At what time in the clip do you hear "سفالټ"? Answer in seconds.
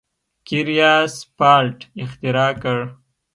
1.17-1.77